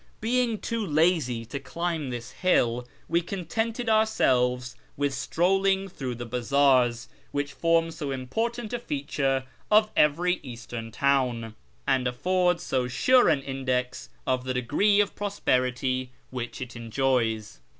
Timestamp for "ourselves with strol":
3.87-5.59